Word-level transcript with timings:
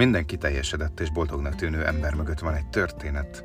Mindenki 0.00 0.36
teljesedett 0.36 1.00
és 1.00 1.10
boldognak 1.10 1.54
tűnő 1.54 1.86
ember 1.86 2.14
mögött 2.14 2.38
van 2.38 2.54
egy 2.54 2.66
történet. 2.66 3.44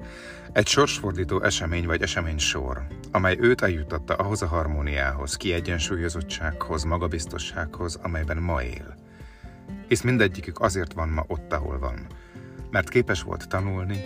Egy 0.52 0.68
sorsfordító 0.68 1.42
esemény 1.42 1.86
vagy 1.86 2.02
esemény 2.02 2.38
sor, 2.38 2.88
amely 3.12 3.38
őt 3.40 3.62
eljutatta 3.62 4.14
ahhoz 4.14 4.42
a 4.42 4.48
harmóniához, 4.48 5.36
kiegyensúlyozottsághoz, 5.36 6.84
magabiztossághoz, 6.84 7.96
amelyben 7.96 8.38
ma 8.38 8.64
él. 8.64 8.96
Hisz 9.88 10.02
mindegyikük 10.02 10.60
azért 10.60 10.94
van 10.94 11.10
ma 11.10 11.24
ott, 11.28 11.54
ahol 11.54 11.80
van, 11.80 12.08
mert 12.72 12.90
képes 12.90 13.22
volt 13.22 13.48
tanulni, 13.48 14.00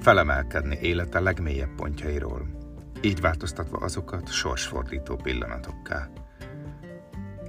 felemelkedni 0.00 0.78
élete 0.80 1.20
legmélyebb 1.20 1.74
pontjairól, 1.76 2.48
így 3.00 3.20
változtatva 3.20 3.78
azokat 3.78 4.32
sorsfordító 4.32 5.16
pillanatokká. 5.16 6.08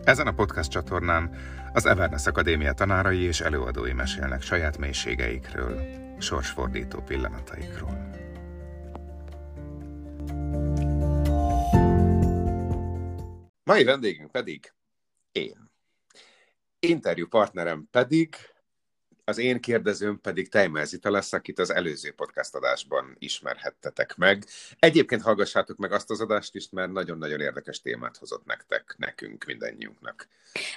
Ezen 0.04 0.28
a 0.28 0.34
podcast 0.34 0.70
csatornán 0.70 1.30
az 1.74 1.86
Everness 1.86 2.26
Akadémia 2.28 2.74
tanárai 2.74 3.20
és 3.20 3.42
előadói 3.42 3.94
mesélnek 3.94 4.42
saját 4.42 4.78
mélységeikről, 4.78 5.82
sorsfordító 6.20 7.02
pillanataikról. 7.02 8.10
Mai 13.64 13.84
vendégünk 13.84 14.32
pedig 14.32 14.74
én. 15.32 15.72
Interjú 16.80 17.28
partnerem 17.28 17.88
pedig 17.92 18.36
az 19.24 19.38
én 19.38 19.62
kérdezőm 19.62 20.22
pedig 20.22 20.50
Tejmer 20.50 20.86
Zita 20.86 21.12
lesz, 21.12 21.34
akit 21.34 21.60
az 21.60 21.70
előző 21.70 22.12
podcast 22.12 22.56
adásban 22.56 23.16
ismerhettetek 23.20 24.16
meg. 24.16 24.46
Egyébként 24.80 25.22
hallgassátok 25.22 25.78
meg 25.78 25.92
azt 25.92 26.10
az 26.10 26.22
adást 26.22 26.56
is, 26.56 26.70
mert 26.70 26.92
nagyon-nagyon 26.92 27.40
érdekes 27.40 27.82
témát 27.82 28.18
hozott 28.18 28.46
nektek, 28.46 28.96
nekünk, 28.98 29.46
mindannyiunknak. 29.46 30.28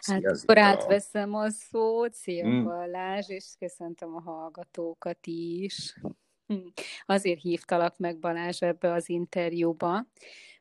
Szia, 0.00 0.14
hát 0.14 0.38
akkor 0.42 0.58
átveszem 0.58 1.34
a 1.34 1.50
szót, 1.50 2.14
szia 2.14 2.44
hmm. 2.44 2.64
Balázs, 2.64 3.28
és 3.28 3.44
köszöntöm 3.58 4.14
a 4.14 4.20
hallgatókat 4.20 5.26
is. 5.26 5.94
Hm. 6.46 6.66
Azért 7.06 7.40
hívtalak 7.40 7.98
meg 7.98 8.18
Balázs 8.18 8.62
ebbe 8.62 8.92
az 8.92 9.08
interjúba, 9.08 10.06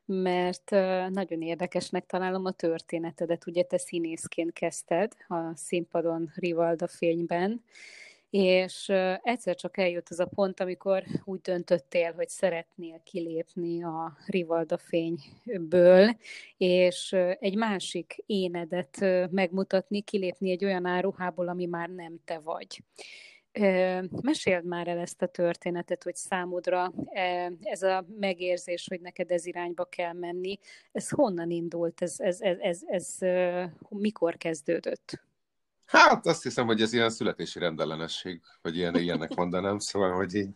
mert 0.06 0.70
nagyon 1.10 1.42
érdekesnek 1.42 2.06
találom 2.06 2.44
a 2.44 2.50
történetedet. 2.50 3.46
Ugye 3.46 3.62
te 3.62 3.78
színészként 3.78 4.52
kezdted 4.52 5.12
a 5.28 5.56
színpadon 5.56 6.32
Rivalda 6.34 6.88
fényben, 6.88 7.64
és 8.30 8.92
egyszer 9.22 9.54
csak 9.54 9.78
eljött 9.78 10.08
az 10.08 10.20
a 10.20 10.26
pont, 10.26 10.60
amikor 10.60 11.04
úgy 11.24 11.40
döntöttél, 11.40 12.12
hogy 12.12 12.28
szeretnél 12.28 13.00
kilépni 13.04 13.82
a 13.84 14.16
Rivalda 14.26 14.78
fényből, 14.78 16.16
és 16.56 17.12
egy 17.40 17.56
másik 17.56 18.22
énedet 18.26 18.98
megmutatni, 19.30 20.00
kilépni 20.00 20.50
egy 20.50 20.64
olyan 20.64 20.86
áruhából, 20.86 21.48
ami 21.48 21.66
már 21.66 21.88
nem 21.88 22.20
te 22.24 22.38
vagy. 22.38 22.82
Meséld 24.22 24.64
már 24.64 24.88
el 24.88 24.98
ezt 24.98 25.22
a 25.22 25.26
történetet, 25.26 26.02
hogy 26.02 26.14
számodra 26.14 26.92
ez 27.62 27.82
a 27.82 28.06
megérzés, 28.18 28.86
hogy 28.88 29.00
neked 29.00 29.30
ez 29.30 29.46
irányba 29.46 29.84
kell 29.84 30.12
menni, 30.12 30.58
ez 30.92 31.08
honnan 31.08 31.50
indult, 31.50 32.02
ez, 32.02 32.14
ez, 32.18 32.40
ez, 32.40 32.58
ez, 32.60 32.80
ez 32.86 33.18
mikor 33.88 34.36
kezdődött? 34.36 35.22
Hát 35.86 36.26
azt 36.26 36.42
hiszem, 36.42 36.66
hogy 36.66 36.80
ez 36.80 36.92
ilyen 36.92 37.10
születési 37.10 37.58
rendellenesség, 37.58 38.40
hogy 38.62 38.76
ilyen, 38.76 38.96
ilyennek 38.96 39.34
mondanám, 39.34 39.78
szóval, 39.78 40.12
hogy 40.12 40.34
így 40.34 40.50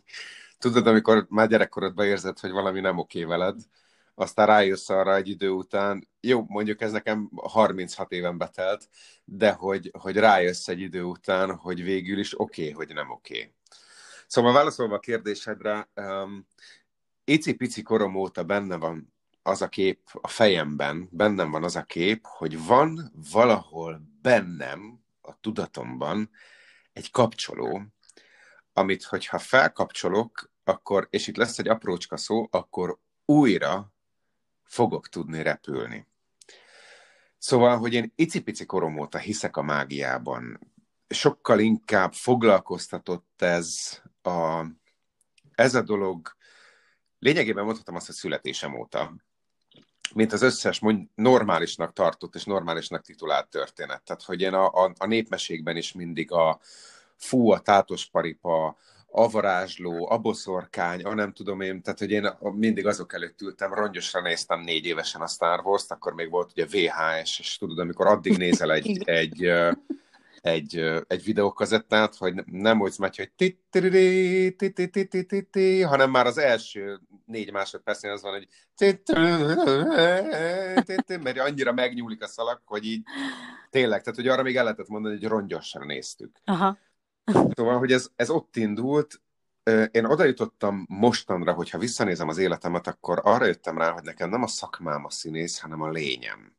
tudod, 0.58 0.86
amikor 0.86 1.27
már 1.28 1.48
gyerekkorodban 1.48 2.06
érzed, 2.06 2.38
hogy 2.38 2.50
valami 2.50 2.80
nem 2.80 2.98
oké 2.98 3.24
veled, 3.24 3.60
aztán 4.19 4.47
rájössz 4.47 4.88
arra 4.88 5.14
egy 5.14 5.28
idő 5.28 5.48
után, 5.50 6.08
jó, 6.20 6.44
mondjuk 6.48 6.80
ez 6.80 6.92
nekem 6.92 7.30
36 7.34 8.12
éven 8.12 8.38
betelt, 8.38 8.88
de 9.24 9.52
hogy, 9.52 9.91
hogy 9.98 10.16
rájössz 10.16 10.69
egy 10.69 10.80
idő 10.80 11.02
után, 11.02 11.56
hogy 11.56 11.83
végül 11.83 12.19
is 12.19 12.41
oké, 12.41 12.62
okay, 12.62 12.72
hogy 12.74 12.94
nem 12.94 13.11
oké. 13.11 13.39
Okay. 13.39 13.52
Szóval 14.27 14.52
válaszolva 14.52 14.94
a 14.94 14.98
kérdésedre, 14.98 15.89
um, 15.95 16.46
icipici 17.24 17.83
korom 17.83 18.14
óta 18.14 18.45
benne 18.45 18.77
van 18.77 19.12
az 19.42 19.62
a 19.62 19.68
kép 19.68 20.01
a 20.12 20.29
fejemben, 20.29 21.08
bennem 21.11 21.50
van 21.50 21.64
az 21.64 21.77
a 21.77 21.83
kép, 21.83 22.27
hogy 22.27 22.64
van 22.67 23.12
valahol 23.33 24.02
bennem, 24.23 25.00
a 25.20 25.40
tudatomban 25.40 26.30
egy 26.92 27.11
kapcsoló, 27.11 27.83
amit, 28.73 29.02
hogyha 29.02 29.39
felkapcsolok, 29.39 30.50
akkor, 30.64 31.06
és 31.11 31.27
itt 31.27 31.36
lesz 31.36 31.58
egy 31.58 31.68
aprócska 31.68 32.17
szó, 32.17 32.46
akkor 32.50 32.98
újra 33.24 33.92
fogok 34.68 35.08
tudni 35.08 35.42
repülni. 35.42 36.06
Szóval, 37.39 37.79
hogy 37.79 37.95
én 37.95 38.12
icipici 38.14 38.67
korom 38.67 38.98
óta 38.98 39.18
hiszek 39.18 39.56
a 39.56 39.62
mágiában, 39.62 40.61
sokkal 41.08 41.58
inkább 41.58 42.12
foglalkoztatott 42.12 43.42
ez 43.42 44.01
a, 44.23 44.64
ez 45.55 45.74
a 45.74 45.83
dolog, 45.83 46.36
lényegében 47.18 47.64
mondhatom 47.64 47.95
azt, 47.95 48.06
hogy 48.06 48.14
születésem 48.14 48.74
óta, 48.74 49.14
mint 50.14 50.33
az 50.33 50.42
összes 50.42 50.79
mondj, 50.79 51.08
normálisnak 51.14 51.92
tartott 51.92 52.35
és 52.35 52.45
normálisnak 52.45 53.02
titulált 53.02 53.48
történet. 53.48 54.02
Tehát, 54.02 54.23
hogy 54.23 54.40
én 54.40 54.55
a, 54.55 54.85
a, 54.85 54.92
a 54.98 55.06
népmesékben 55.06 55.77
is 55.77 55.92
mindig 55.92 56.33
a 56.33 56.61
fú, 57.17 57.50
a 57.50 57.58
tátos 59.13 59.23
paripa, 59.23 59.39
avarázsló, 59.39 60.11
aboszorkány, 60.11 61.02
a 61.02 61.14
nem 61.14 61.33
tudom 61.33 61.61
én, 61.61 61.83
tehát 61.83 61.98
hogy 61.98 62.11
én 62.11 62.30
mindig 62.41 62.86
azok 62.86 63.14
előtt 63.14 63.41
ültem, 63.41 63.74
rongyosra 63.74 64.20
néztem 64.20 64.61
négy 64.61 64.85
évesen 64.85 65.20
a 65.20 65.27
Star 65.27 65.61
Wars-t, 65.64 65.91
akkor 65.91 66.13
még 66.14 66.30
volt 66.30 66.51
ugye 66.51 66.67
VHS, 66.67 67.39
és 67.39 67.58
tudod, 67.58 67.79
amikor 67.79 68.07
addig 68.07 68.36
nézel 68.36 68.73
egy, 68.73 69.02
egy, 69.05 69.52
egy, 70.41 70.77
egy 71.07 71.24
videókazettát, 71.24 72.17
hogy 72.17 72.45
nem 72.45 72.80
úgy 72.80 72.95
megy, 72.98 73.17
hogy 73.17 73.30
hanem 75.83 76.11
már 76.11 76.27
az 76.27 76.39
első 76.39 77.01
négy 77.27 77.52
másodpercnél 77.52 78.13
az 78.13 78.23
van, 78.23 78.33
hogy 78.33 78.48
mert 81.23 81.39
annyira 81.39 81.73
megnyúlik 81.73 82.23
a 82.23 82.27
szalag, 82.27 82.61
hogy 82.64 82.85
így 82.85 83.02
tényleg, 83.70 84.01
tehát 84.02 84.18
hogy 84.18 84.29
arra 84.29 84.42
még 84.42 84.57
el 84.57 84.64
lehetett 84.64 84.89
mondani, 84.89 85.14
hogy 85.14 85.29
rongyosra 85.29 85.85
néztük. 85.85 86.36
Aha. 86.45 86.79
Szóval, 87.33 87.78
hogy 87.78 87.92
ez, 87.92 88.08
ez 88.16 88.30
ott 88.30 88.56
indult, 88.56 89.20
én 89.90 90.05
oda 90.05 90.24
jutottam 90.24 90.86
mostanra, 90.89 91.52
hogyha 91.52 91.78
visszanézem 91.78 92.28
az 92.28 92.39
életemet, 92.39 92.86
akkor 92.86 93.20
arra 93.22 93.44
jöttem 93.44 93.78
rá, 93.78 93.90
hogy 93.90 94.02
nekem 94.02 94.30
nem 94.30 94.42
a 94.42 94.46
szakmám 94.46 95.05
a 95.05 95.11
színész, 95.11 95.58
hanem 95.58 95.83
a 95.83 95.90
lényem. 95.90 96.56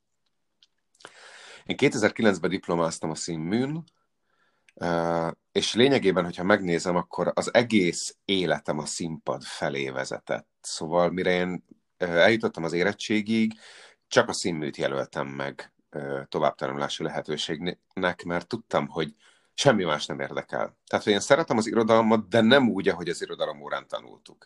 Én 1.65 1.75
2009-ben 1.79 2.49
diplomáztam 2.49 3.09
a 3.09 3.15
színműn, 3.15 3.83
és 5.51 5.73
lényegében, 5.73 6.23
hogyha 6.23 6.43
megnézem, 6.43 6.95
akkor 6.95 7.31
az 7.33 7.53
egész 7.53 8.17
életem 8.25 8.79
a 8.79 8.85
színpad 8.85 9.43
felé 9.43 9.89
vezetett. 9.89 10.49
Szóval 10.61 11.11
mire 11.11 11.31
én 11.31 11.65
eljutottam 11.97 12.63
az 12.63 12.73
érettségig, 12.73 13.53
csak 14.07 14.29
a 14.29 14.33
színműt 14.33 14.77
jelöltem 14.77 15.27
meg 15.27 15.73
továbbtanulási 16.27 17.03
lehetőségnek, 17.03 18.23
mert 18.25 18.47
tudtam, 18.47 18.87
hogy 18.87 19.15
semmi 19.59 19.83
más 19.83 20.05
nem 20.05 20.19
érdekel. 20.19 20.77
Tehát, 20.87 21.05
hogy 21.05 21.13
én 21.13 21.19
szeretem 21.19 21.57
az 21.57 21.67
irodalmat, 21.67 22.27
de 22.27 22.41
nem 22.41 22.69
úgy, 22.69 22.89
ahogy 22.89 23.09
az 23.09 23.21
irodalom 23.21 23.61
órán 23.61 23.87
tanultuk. 23.87 24.45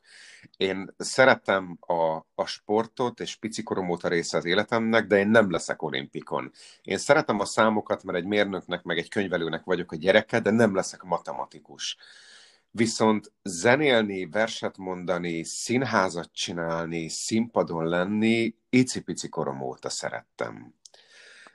Én 0.58 0.94
szeretem 0.98 1.78
a, 1.80 2.16
a 2.36 2.46
sportot, 2.46 3.20
és 3.20 3.36
picikorom 3.36 3.90
óta 3.90 4.08
része 4.08 4.38
az 4.38 4.46
életemnek, 4.46 5.08
de 5.08 5.18
én 5.18 5.28
nem 5.28 5.52
leszek 5.52 5.82
olimpikon. 5.82 6.52
Én 6.82 6.98
szeretem 6.98 7.40
a 7.40 7.46
számokat, 7.46 8.04
mert 8.04 8.18
egy 8.18 8.26
mérnöknek, 8.26 8.84
meg 8.84 8.98
egy 8.98 9.10
könyvelőnek 9.10 9.64
vagyok 9.64 9.92
a 9.92 9.96
gyereke, 9.96 10.40
de 10.40 10.52
nem 10.52 10.76
leszek 10.76 11.02
matematikus. 11.02 11.98
Viszont 12.72 13.32
zenélni, 13.44 14.26
verset 14.26 14.78
mondani, 14.78 15.44
színházat 15.44 16.30
csinálni, 16.34 17.10
színpadon 17.10 17.88
lenni, 17.88 18.56
icipici 18.70 19.30
korom 19.30 19.62
óta 19.62 19.90
szerettem. 19.90 20.74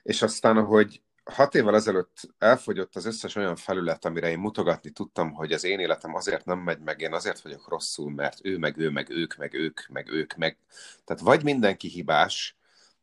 És 0.03 0.23
aztán, 0.23 0.57
ahogy 0.57 1.03
hat 1.33 1.55
évvel 1.55 1.75
ezelőtt 1.75 2.35
elfogyott 2.39 2.97
az 2.97 3.05
összes 3.05 3.35
olyan 3.35 3.57
felület, 3.57 4.05
amire 4.05 4.31
én 4.31 4.39
mutogatni 4.39 4.91
tudtam, 4.91 5.33
hogy 5.33 5.53
az 5.53 5.65
én 5.65 5.79
életem 5.79 6.15
azért 6.15 6.45
nem 6.45 6.59
megy 6.59 6.81
meg, 6.81 7.01
én 7.01 7.13
azért 7.13 7.41
vagyok 7.41 7.69
rosszul, 7.69 8.11
mert 8.11 8.39
ő, 8.43 8.59
meg 8.59 8.79
ő, 8.79 8.91
meg 8.91 9.11
ők, 9.11 9.37
meg 9.37 9.55
ők, 9.55 9.81
meg 9.89 10.09
ők, 10.09 10.35
meg... 10.35 10.59
Tehát 11.05 11.23
vagy 11.23 11.43
mindenki 11.43 11.89
hibás, 11.89 12.57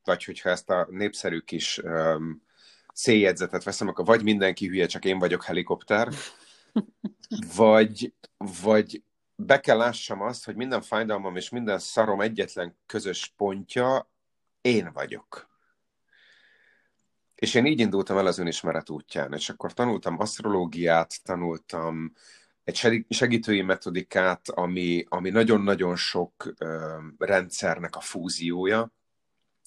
vagy 0.03 0.23
hogyha 0.23 0.49
ezt 0.49 0.69
a 0.69 0.87
népszerű 0.89 1.39
kis 1.39 1.77
um, 1.77 2.41
széljegyzetet 2.93 3.63
veszem, 3.63 3.87
akkor 3.87 4.05
vagy 4.05 4.23
mindenki 4.23 4.67
hülye, 4.67 4.85
csak 4.85 5.05
én 5.05 5.19
vagyok 5.19 5.43
helikopter, 5.43 6.09
vagy, 7.55 8.13
vagy 8.61 9.03
be 9.35 9.59
kell 9.59 9.77
lássam 9.77 10.21
azt, 10.21 10.45
hogy 10.45 10.55
minden 10.55 10.81
fájdalmam 10.81 11.35
és 11.35 11.49
minden 11.49 11.79
szarom 11.79 12.21
egyetlen 12.21 12.77
közös 12.85 13.33
pontja 13.37 14.09
én 14.61 14.91
vagyok. 14.93 15.54
És 17.35 17.53
én 17.53 17.65
így 17.65 17.79
indultam 17.79 18.17
el 18.17 18.25
az 18.25 18.37
önismeret 18.37 18.89
útján, 18.89 19.33
és 19.33 19.49
akkor 19.49 19.73
tanultam 19.73 20.19
asztrológiát, 20.19 21.23
tanultam 21.23 22.13
egy 22.63 23.05
segítői 23.09 23.61
metodikát, 23.61 24.49
ami, 24.49 25.05
ami 25.09 25.29
nagyon-nagyon 25.29 25.95
sok 25.95 26.53
uh, 26.59 26.69
rendszernek 27.17 27.95
a 27.95 27.99
fúziója. 27.99 28.91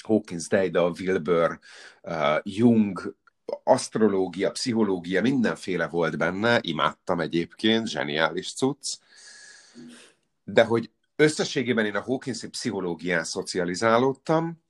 Hawkins, 0.05 0.49
Deida, 0.49 0.93
Wilbur, 0.99 1.59
uh, 2.03 2.39
Jung, 2.43 3.17
asztrológia, 3.65 4.51
pszichológia, 4.51 5.21
mindenféle 5.21 5.89
volt 5.89 6.19
benne, 6.19 6.59
imádtam 6.63 7.21
egyébként, 7.21 7.89
zseniális 7.89 8.55
cucc, 8.55 8.99
de 10.45 10.65
hogy 10.65 10.91
összességében 11.17 11.87
én 11.87 11.97
a 11.97 12.01
Hawkinsi 12.01 12.49
pszichológián 12.49 13.25
szocializálódtam, 13.25 14.63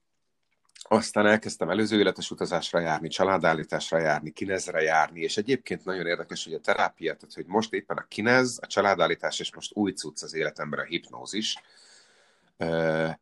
aztán 0.88 1.26
elkezdtem 1.26 1.70
előző 1.70 1.98
életes 1.98 2.30
utazásra 2.30 2.80
járni, 2.80 3.08
családállításra 3.08 3.98
járni, 3.98 4.30
kinezre 4.30 4.80
járni, 4.80 5.20
és 5.20 5.36
egyébként 5.36 5.84
nagyon 5.84 6.06
érdekes, 6.06 6.44
hogy 6.44 6.54
a 6.54 6.60
terápia, 6.60 7.14
tehát 7.14 7.34
hogy 7.34 7.46
most 7.46 7.72
éppen 7.72 7.96
a 7.96 8.06
kinez, 8.08 8.58
a 8.62 8.66
családállítás, 8.66 9.40
és 9.40 9.54
most 9.54 9.76
új 9.76 9.92
cucc 9.92 10.22
az 10.22 10.34
életemben 10.34 10.80
a 10.80 10.84
hipnózis, 10.84 11.62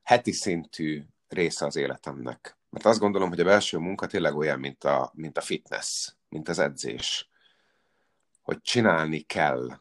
heti 0.02 0.32
szintű 0.32 1.02
része 1.28 1.66
az 1.66 1.76
életemnek. 1.76 2.56
Mert 2.70 2.86
azt 2.86 2.98
gondolom, 2.98 3.28
hogy 3.28 3.40
a 3.40 3.44
belső 3.44 3.78
munka 3.78 4.06
tényleg 4.06 4.36
olyan, 4.36 4.58
mint 4.58 4.84
a, 4.84 5.10
mint 5.14 5.38
a 5.38 5.40
fitness, 5.40 6.12
mint 6.28 6.48
az 6.48 6.58
edzés. 6.58 7.28
Hogy 8.42 8.60
csinálni 8.60 9.20
kell. 9.20 9.80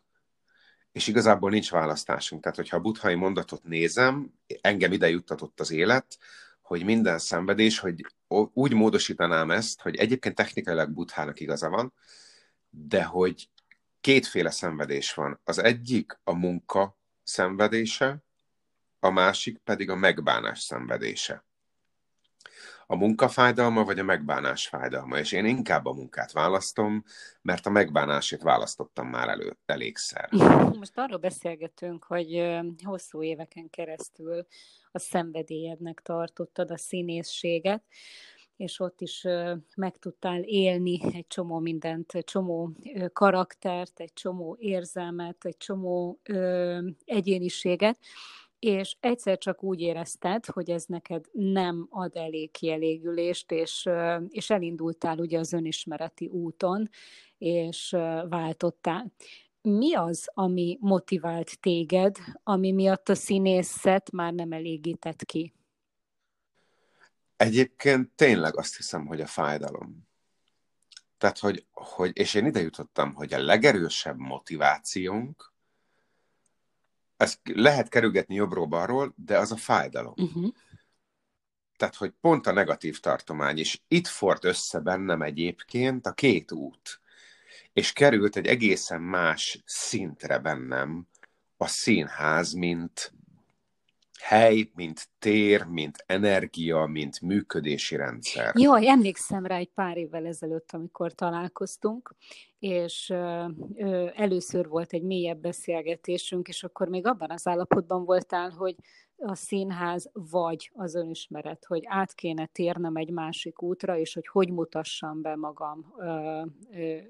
És 0.91 1.07
igazából 1.07 1.49
nincs 1.49 1.71
választásunk. 1.71 2.41
Tehát, 2.41 2.57
hogyha 2.57 2.77
a 2.77 2.79
buthai 2.79 3.15
mondatot 3.15 3.63
nézem, 3.63 4.33
engem 4.61 4.91
ide 4.91 5.09
juttatott 5.09 5.59
az 5.59 5.71
élet, 5.71 6.17
hogy 6.65 6.83
minden 6.83 7.19
szenvedés, 7.19 7.79
hogy 7.79 8.05
úgy 8.53 8.73
módosítanám 8.73 9.51
ezt, 9.51 9.81
hogy 9.81 9.95
egyébként 9.95 10.35
technikailag 10.35 10.89
buthának 10.89 11.39
igaza 11.39 11.69
van, 11.69 11.93
de 12.69 13.03
hogy 13.03 13.49
kétféle 14.01 14.49
szenvedés 14.49 15.13
van. 15.13 15.39
Az 15.43 15.57
egyik 15.57 16.19
a 16.23 16.33
munka 16.33 16.97
szenvedése, 17.23 18.23
a 18.99 19.09
másik 19.09 19.57
pedig 19.57 19.89
a 19.89 19.95
megbánás 19.95 20.59
szenvedése. 20.59 21.45
A 22.87 22.95
munkafájdalma 22.95 23.83
vagy 23.83 23.99
a 23.99 24.03
megbánás 24.03 24.67
fájdalma, 24.67 25.17
és 25.17 25.31
én 25.31 25.45
inkább 25.45 25.85
a 25.85 25.93
munkát 25.93 26.31
választom, 26.31 27.03
mert 27.41 27.65
a 27.65 27.69
megbánásét 27.69 28.41
választottam 28.41 29.07
már 29.07 29.27
elő, 29.29 29.57
elégszer. 29.65 30.29
Most 30.79 30.97
arról 30.97 31.17
beszélgetünk, 31.17 32.03
hogy 32.03 32.59
hosszú 32.83 33.23
éveken 33.23 33.69
keresztül 33.69 34.45
a 34.91 34.99
szenvedélyednek 34.99 36.01
tartottad 36.03 36.71
a 36.71 36.77
színészséget, 36.77 37.83
és 38.55 38.79
ott 38.79 39.01
is 39.01 39.27
meg 39.75 39.97
tudtál 39.97 40.41
élni 40.41 40.99
egy 41.13 41.27
csomó 41.27 41.59
mindent, 41.59 42.11
egy 42.11 42.23
csomó 42.23 42.71
karaktert, 43.13 43.99
egy 43.99 44.13
csomó 44.13 44.55
érzelmet, 44.59 45.45
egy 45.45 45.57
csomó 45.57 46.19
egyéniséget, 47.05 47.97
és 48.59 48.95
egyszer 48.99 49.37
csak 49.37 49.63
úgy 49.63 49.81
érezted, 49.81 50.45
hogy 50.45 50.69
ez 50.69 50.85
neked 50.85 51.25
nem 51.31 51.87
ad 51.89 52.15
elég 52.15 52.51
kielégülést, 52.51 53.51
és, 53.51 53.89
és 54.29 54.49
elindultál 54.49 55.17
ugye 55.17 55.39
az 55.39 55.53
önismereti 55.53 56.27
úton, 56.27 56.89
és 57.37 57.89
váltottál. 58.29 59.11
Mi 59.61 59.95
az, 59.95 60.29
ami 60.33 60.77
motivált 60.81 61.59
téged, 61.59 62.17
ami 62.43 62.71
miatt 62.71 63.09
a 63.09 63.15
színészet 63.15 64.11
már 64.11 64.33
nem 64.33 64.51
elégített 64.51 65.23
ki? 65.23 65.53
Egyébként 67.37 68.11
tényleg 68.15 68.57
azt 68.57 68.75
hiszem, 68.75 69.05
hogy 69.05 69.21
a 69.21 69.25
fájdalom. 69.25 70.07
Tehát, 71.17 71.39
hogy, 71.39 71.65
hogy 71.71 72.11
és 72.13 72.33
én 72.33 72.45
ide 72.45 72.61
jutottam, 72.61 73.13
hogy 73.13 73.33
a 73.33 73.43
legerősebb 73.43 74.17
motivációnk, 74.17 75.53
ezt 77.17 77.39
lehet 77.43 77.89
kerülgetni 77.89 78.35
jobbról-balról, 78.35 79.13
de 79.15 79.37
az 79.37 79.51
a 79.51 79.55
fájdalom. 79.55 80.13
Uh-huh. 80.17 80.53
Tehát, 81.77 81.95
hogy 81.95 82.13
pont 82.21 82.47
a 82.47 82.51
negatív 82.51 82.99
tartomány, 82.99 83.57
és 83.57 83.81
itt 83.87 84.07
ford 84.07 84.45
össze 84.45 84.79
bennem 84.79 85.21
egyébként 85.21 86.05
a 86.05 86.13
két 86.13 86.51
út, 86.51 86.99
és 87.73 87.93
került 87.93 88.35
egy 88.35 88.47
egészen 88.47 89.01
más 89.01 89.61
szintre 89.65 90.39
bennem 90.39 91.07
a 91.57 91.67
színház, 91.67 92.53
mint 92.53 93.13
hely, 94.25 94.71
mint 94.75 95.09
tér, 95.19 95.63
mint 95.63 96.03
energia, 96.05 96.85
mint 96.85 97.21
működési 97.21 97.95
rendszer. 97.95 98.51
Jaj, 98.55 98.87
emlékszem 98.87 99.45
rá 99.45 99.57
egy 99.57 99.71
pár 99.73 99.97
évvel 99.97 100.25
ezelőtt, 100.25 100.71
amikor 100.71 101.13
találkoztunk, 101.13 102.15
és 102.59 103.09
ö, 103.09 103.45
ö, 103.75 104.07
először 104.15 104.67
volt 104.67 104.93
egy 104.93 105.03
mélyebb 105.03 105.37
beszélgetésünk, 105.37 106.47
és 106.47 106.63
akkor 106.63 106.87
még 106.87 107.07
abban 107.07 107.31
az 107.31 107.47
állapotban 107.47 108.05
voltál, 108.05 108.49
hogy 108.49 108.75
a 109.17 109.35
színház 109.35 110.09
vagy 110.13 110.71
az 110.73 110.95
önismeret, 110.95 111.65
hogy 111.65 111.83
át 111.85 112.13
kéne 112.13 112.45
térnem 112.45 112.95
egy 112.95 113.09
másik 113.09 113.61
útra, 113.61 113.97
és 113.97 114.13
hogy 114.13 114.27
hogy 114.27 114.51
mutassam 114.51 115.21
be 115.21 115.35
magam 115.35 115.93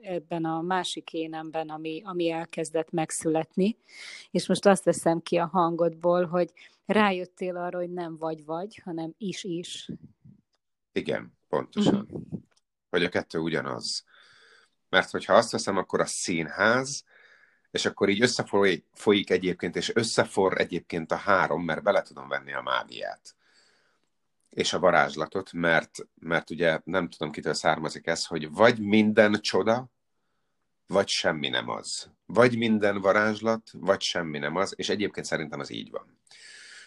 ebben 0.01 0.45
a 0.45 0.61
másik 0.61 1.13
énemben, 1.13 1.69
ami, 1.69 2.01
ami 2.05 2.29
elkezdett 2.29 2.91
megszületni. 2.91 3.77
És 4.31 4.47
most 4.47 4.65
azt 4.65 4.83
veszem 4.83 5.21
ki 5.21 5.37
a 5.37 5.45
hangodból, 5.45 6.25
hogy 6.25 6.51
rájöttél 6.85 7.57
arra, 7.57 7.77
hogy 7.77 7.93
nem 7.93 8.17
vagy-vagy, 8.17 8.81
hanem 8.83 9.13
is-is. 9.17 9.89
Igen, 10.91 11.33
pontosan. 11.47 11.95
Uh-huh. 11.95 12.21
Hogy 12.89 13.03
a 13.03 13.09
kettő 13.09 13.39
ugyanaz. 13.39 14.05
Mert 14.89 15.09
hogyha 15.09 15.33
azt 15.33 15.51
veszem, 15.51 15.77
akkor 15.77 15.99
a 15.99 16.05
színház, 16.05 17.03
és 17.75 17.85
akkor 17.85 18.09
így 18.09 18.21
összefolyik 18.21 19.29
egyébként, 19.29 19.75
és 19.75 19.91
összefor 19.95 20.59
egyébként 20.59 21.11
a 21.11 21.15
három, 21.15 21.63
mert 21.63 21.83
bele 21.83 22.01
tudom 22.01 22.27
venni 22.27 22.53
a 22.53 22.61
mágiát 22.61 23.35
és 24.55 24.73
a 24.73 24.79
varázslatot, 24.79 25.53
mert, 25.53 25.97
mert 26.19 26.49
ugye 26.49 26.79
nem 26.83 27.09
tudom, 27.09 27.31
kitől 27.31 27.53
származik 27.53 28.07
ez, 28.07 28.25
hogy 28.25 28.51
vagy 28.51 28.79
minden 28.79 29.33
csoda, 29.41 29.89
vagy 30.87 31.07
semmi 31.07 31.49
nem 31.49 31.69
az. 31.69 32.09
Vagy 32.25 32.57
minden 32.57 33.01
varázslat, 33.01 33.69
vagy 33.73 34.01
semmi 34.01 34.37
nem 34.37 34.55
az, 34.55 34.73
és 34.77 34.89
egyébként 34.89 35.25
szerintem 35.25 35.59
az 35.59 35.71
így 35.71 35.91
van. 35.91 36.19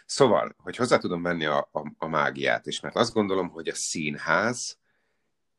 Szóval, 0.07 0.55
hogy 0.59 0.77
hozzá 0.77 0.99
tudom 0.99 1.23
venni 1.23 1.45
a, 1.45 1.69
a, 1.73 1.93
a 1.99 2.07
mágiát 2.07 2.67
is, 2.67 2.81
mert 2.81 2.97
azt 2.97 3.13
gondolom, 3.13 3.49
hogy 3.49 3.69
a 3.69 3.75
színház 3.75 4.79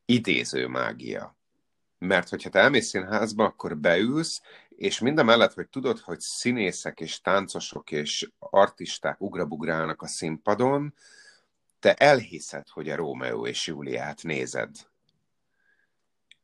idéző 0.06 0.68
mágia. 0.68 1.38
Mert 1.98 2.30
hogyha 2.30 2.50
te 2.50 2.60
elmész 2.60 2.88
színházba, 2.88 3.44
akkor 3.44 3.78
beülsz, 3.78 4.42
és 4.80 5.00
minden 5.00 5.26
mellett, 5.26 5.54
hogy 5.54 5.68
tudod, 5.70 6.00
hogy 6.00 6.20
színészek 6.20 7.00
és 7.00 7.22
táncosok 7.22 7.92
és 7.92 8.32
artisták 8.40 9.22
ugrabugrálnak 9.22 10.02
a 10.02 10.08
színpadon, 10.08 10.94
te 11.80 11.94
elhiszed, 11.94 12.68
hogy 12.68 12.90
a 12.90 12.96
Rómeó 12.96 13.48
és 13.48 13.68
Júliát 13.68 14.24
nézed. 14.24 14.76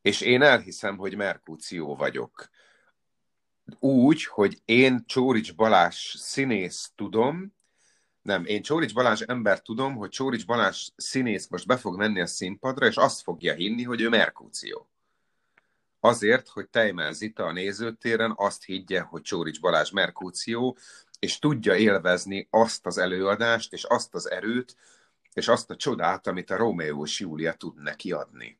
És 0.01 0.21
én 0.21 0.41
elhiszem, 0.41 0.97
hogy 0.97 1.15
Merkúció 1.15 1.95
vagyok. 1.95 2.49
Úgy, 3.79 4.25
hogy 4.25 4.61
én 4.65 5.03
Csórics 5.05 5.55
Balázs 5.55 6.15
színész 6.15 6.91
tudom, 6.95 7.53
nem, 8.21 8.45
én 8.45 8.61
Csórics 8.61 8.93
Balázs 8.93 9.21
ember 9.21 9.61
tudom, 9.61 9.95
hogy 9.95 10.09
Csórics 10.09 10.45
Balázs 10.45 10.89
színész 10.95 11.47
most 11.47 11.67
be 11.67 11.77
fog 11.77 11.97
menni 11.97 12.21
a 12.21 12.25
színpadra, 12.25 12.85
és 12.85 12.95
azt 12.95 13.21
fogja 13.21 13.53
hinni, 13.53 13.83
hogy 13.83 14.01
ő 14.01 14.09
Merkúció. 14.09 14.89
Azért, 16.05 16.47
hogy 16.47 16.69
Tejmel 16.69 17.13
Zita 17.13 17.45
a 17.45 17.51
nézőtéren 17.51 18.33
azt 18.35 18.63
higgye, 18.63 19.01
hogy 19.01 19.21
Csórics 19.21 19.59
Balázs 19.59 19.91
Merkúció, 19.91 20.77
és 21.19 21.39
tudja 21.39 21.75
élvezni 21.75 22.47
azt 22.49 22.85
az 22.85 22.97
előadást, 22.97 23.73
és 23.73 23.83
azt 23.83 24.13
az 24.13 24.29
erőt, 24.29 24.75
és 25.33 25.47
azt 25.47 25.69
a 25.69 25.75
csodát, 25.75 26.27
amit 26.27 26.49
a 26.49 26.55
Rómeó 26.55 27.03
és 27.03 27.19
Júlia 27.19 27.53
tud 27.53 27.81
neki 27.81 28.11
adni. 28.11 28.59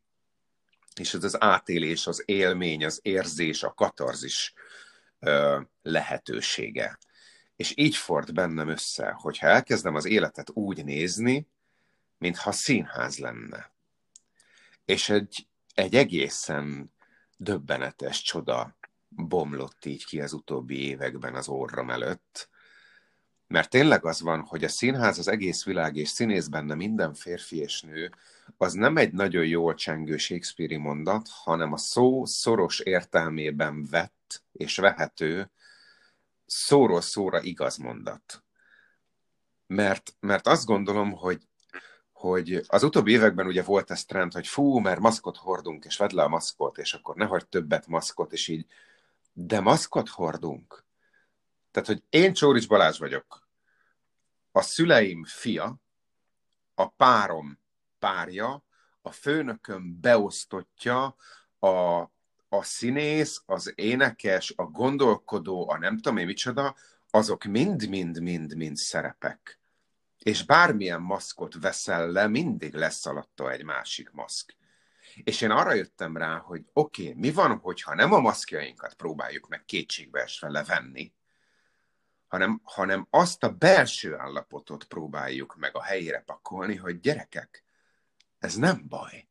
És 0.96 1.14
ez 1.14 1.24
az 1.24 1.42
átélés, 1.42 2.08
az 2.08 2.24
élmény, 2.26 2.86
az 2.86 3.00
érzés, 3.02 3.64
a 3.64 3.74
katarzis 3.74 4.54
ö, 5.20 5.60
lehetősége. 5.82 6.98
És 7.56 7.74
így 7.76 7.96
ford 7.96 8.34
bennem 8.34 8.70
össze, 8.70 9.12
hogyha 9.12 9.48
elkezdem 9.48 9.96
az 9.96 10.06
életet 10.06 10.50
úgy 10.54 10.86
nézni, 10.86 11.48
mintha 12.18 12.52
színház 12.52 13.18
lenne. 13.18 13.72
És 14.86 15.10
egy, 15.10 15.48
egy 15.74 15.96
egészen 15.96 16.94
döbbenetes 17.38 18.22
csoda 18.22 18.78
bomlott 19.10 19.86
így 19.86 20.06
ki 20.06 20.22
az 20.22 20.34
utóbbi 20.34 20.88
években 20.88 21.36
az 21.36 21.48
orrom 21.48 21.90
előtt, 21.90 22.50
mert 23.48 23.70
tényleg 23.70 24.06
az 24.06 24.22
van, 24.22 24.42
hogy 24.42 24.64
a 24.64 24.70
színház 24.70 25.20
az 25.20 25.28
egész 25.28 25.64
világ, 25.64 25.96
és 25.96 26.10
színész 26.10 26.48
benne 26.48 26.76
minden 26.76 27.14
férfi 27.14 27.58
és 27.58 27.82
nő, 27.82 28.12
az 28.58 28.74
nem 28.74 28.98
egy 28.98 29.14
nagyon 29.14 29.46
jól 29.46 29.74
csengő 29.74 30.18
Shakespeare 30.18 30.78
mondat, 30.78 31.28
hanem 31.30 31.74
a 31.74 31.78
szó 31.78 32.26
szoros 32.26 32.80
értelmében 32.80 33.88
vett 33.90 34.44
és 34.52 34.78
vehető 34.78 35.52
szóról 36.46 37.02
szóra 37.02 37.42
igaz 37.42 37.78
mondat. 37.78 38.44
Mert, 39.68 40.16
mert 40.20 40.48
azt 40.48 40.66
gondolom, 40.66 41.12
hogy, 41.12 41.48
hogy 42.30 42.64
az 42.68 42.84
utóbbi 42.84 43.12
években 43.12 43.46
ugye 43.46 43.64
volt 43.64 43.92
ez 43.92 44.06
trend, 44.06 44.34
hogy 44.34 44.48
fú, 44.48 44.78
mert 44.78 45.00
maszkot 45.00 45.38
hordunk, 45.38 45.86
és 45.86 45.98
vedd 45.98 46.16
le 46.16 46.24
a 46.24 46.28
maszkot, 46.28 46.78
és 46.78 46.94
akkor 46.94 47.16
ne 47.16 47.26
hagyd 47.26 47.48
többet 47.48 47.88
maszkot, 47.88 48.34
és 48.34 48.48
így, 48.48 48.66
de 49.34 49.60
maszkot 49.60 50.10
hordunk. 50.10 50.86
Tehát, 51.72 51.88
hogy 51.88 52.04
én 52.10 52.34
Csórics 52.34 52.68
Balázs 52.68 52.98
vagyok, 52.98 53.48
a 54.52 54.62
szüleim 54.62 55.24
fia, 55.24 55.76
a 56.76 56.88
párom 56.88 57.60
párja, 58.00 58.64
a 59.02 59.12
főnököm 59.12 60.00
beosztotja 60.02 61.16
a, 61.60 62.02
a 62.50 62.62
színész, 62.62 63.42
az 63.46 63.74
énekes, 63.76 64.54
a 64.56 64.64
gondolkodó, 64.64 65.70
a 65.70 65.78
nem 65.78 65.96
tudom 65.96 66.18
én 66.18 66.26
micsoda, 66.26 66.76
azok 67.10 67.44
mind-mind-mind-mind 67.44 68.76
szerepek. 68.76 69.60
És 70.26 70.46
bármilyen 70.46 71.02
maszkot 71.02 71.56
veszel 71.60 72.12
le, 72.12 72.28
mindig 72.28 72.74
lesz 72.74 73.06
alatta 73.06 73.52
egy 73.52 73.64
másik 73.64 74.12
maszk. 74.12 74.56
És 75.24 75.42
én 75.42 75.52
arra 75.52 75.74
jöttem 75.74 76.18
rá, 76.18 76.38
hogy 76.38 76.66
oké, 76.74 77.02
okay, 77.08 77.20
mi 77.20 77.32
van, 77.32 77.58
hogyha 77.58 77.96
nem 77.96 78.14
a 78.14 78.20
maszkjainkat 78.20 78.94
próbáljuk 78.94 79.48
meg 79.48 79.66
kétségbeesve 79.66 80.50
levenni, 80.50 81.14
hanem, 82.28 82.62
hanem 82.64 83.08
azt 83.10 83.44
a 83.44 83.50
belső 83.50 84.16
állapotot 84.16 84.84
próbáljuk 84.84 85.56
meg 85.56 85.76
a 85.76 85.84
helyére 85.84 86.20
pakolni, 86.20 86.76
hogy 86.76 87.00
gyerekek, 87.00 87.64
ez 88.40 88.56
nem 88.56 88.86
baj. 88.88 89.28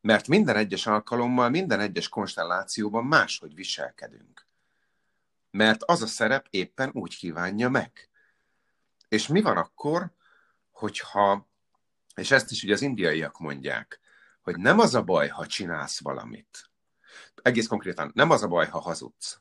Mert 0.00 0.28
minden 0.28 0.56
egyes 0.56 0.86
alkalommal, 0.86 1.48
minden 1.48 1.80
egyes 1.80 2.08
konstellációban 2.08 3.04
máshogy 3.04 3.54
viselkedünk. 3.54 4.46
Mert 5.50 5.82
az 5.82 6.02
a 6.02 6.06
szerep 6.06 6.46
éppen 6.50 6.90
úgy 6.92 7.16
kívánja 7.16 7.68
meg. 7.68 8.09
És 9.10 9.26
mi 9.26 9.40
van 9.40 9.56
akkor, 9.56 10.12
hogyha, 10.70 11.48
és 12.14 12.30
ezt 12.30 12.50
is 12.50 12.62
ugye 12.62 12.72
az 12.72 12.82
indiaiak 12.82 13.38
mondják, 13.38 14.00
hogy 14.40 14.56
nem 14.56 14.78
az 14.78 14.94
a 14.94 15.02
baj, 15.02 15.28
ha 15.28 15.46
csinálsz 15.46 16.00
valamit. 16.00 16.70
Egész 17.42 17.66
konkrétan, 17.66 18.10
nem 18.14 18.30
az 18.30 18.42
a 18.42 18.48
baj, 18.48 18.68
ha 18.68 18.78
hazudsz. 18.78 19.40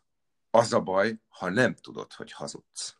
Az 0.52 0.74
a 0.74 0.80
baj, 0.80 1.20
ha 1.28 1.50
nem 1.50 1.76
tudod, 1.76 2.14
hogy 2.14 2.32
hazudsz. 2.32 2.96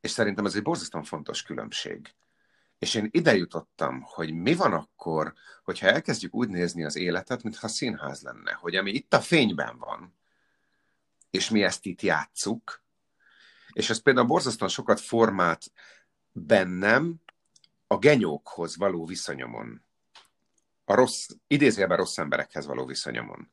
És 0.00 0.10
szerintem 0.10 0.46
ez 0.46 0.54
egy 0.54 0.62
borzasztóan 0.62 1.04
fontos 1.04 1.42
különbség. 1.42 2.14
És 2.78 2.94
én 2.94 3.08
ide 3.10 3.36
jutottam, 3.36 4.00
hogy 4.00 4.34
mi 4.34 4.54
van 4.54 4.72
akkor, 4.72 5.34
hogyha 5.62 5.86
elkezdjük 5.86 6.34
úgy 6.34 6.48
nézni 6.48 6.84
az 6.84 6.96
életet, 6.96 7.42
mintha 7.42 7.68
színház 7.68 8.22
lenne, 8.22 8.52
hogy 8.52 8.76
ami 8.76 8.90
itt 8.90 9.14
a 9.14 9.20
fényben 9.20 9.78
van, 9.78 10.14
és 11.30 11.50
mi 11.50 11.62
ezt 11.62 11.86
itt 11.86 12.02
játsszuk, 12.02 12.82
és 13.72 13.90
ez 13.90 14.02
például 14.02 14.26
borzasztóan 14.26 14.70
sokat 14.70 15.00
formát 15.00 15.72
bennem 16.32 17.14
a 17.86 17.98
genyókhoz 17.98 18.76
való 18.76 19.06
viszonyomon. 19.06 19.84
A 20.84 20.94
rossz, 20.94 21.28
idézőjelben 21.46 21.96
rossz 21.96 22.18
emberekhez 22.18 22.66
való 22.66 22.86
viszonyomon. 22.86 23.52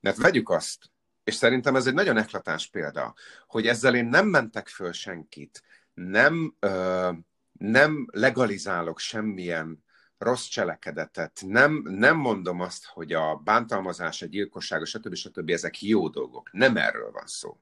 Mert 0.00 0.16
vegyük 0.16 0.48
azt, 0.48 0.90
és 1.24 1.34
szerintem 1.34 1.76
ez 1.76 1.86
egy 1.86 1.94
nagyon 1.94 2.16
eklatás 2.16 2.66
példa, 2.68 3.14
hogy 3.46 3.66
ezzel 3.66 3.94
én 3.94 4.04
nem 4.04 4.26
mentek 4.26 4.68
föl 4.68 4.92
senkit, 4.92 5.62
nem, 5.94 6.56
ö, 6.58 7.10
nem 7.52 8.06
legalizálok 8.10 8.98
semmilyen 8.98 9.84
rossz 10.18 10.46
cselekedetet, 10.46 11.42
nem, 11.46 11.82
nem 11.84 12.16
mondom 12.16 12.60
azt, 12.60 12.84
hogy 12.84 13.12
a 13.12 13.36
bántalmazás, 13.36 14.22
a 14.22 14.26
gyilkosság, 14.26 14.84
stb. 14.84 15.14
stb. 15.14 15.50
ezek 15.50 15.82
jó 15.82 16.08
dolgok. 16.08 16.52
Nem 16.52 16.76
erről 16.76 17.10
van 17.10 17.26
szó. 17.26 17.60